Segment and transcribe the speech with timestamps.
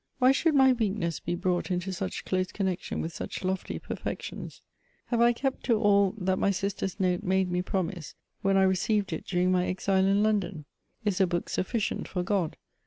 [0.17, 4.63] Why should my weakness be brought into such close connection with such lofty perfections?
[5.09, 9.13] Have I kept to all that my sister's note made me promise, when I recdved
[9.13, 10.65] it during my exile in London?
[11.05, 12.55] Is «book suffieient for Gk)d?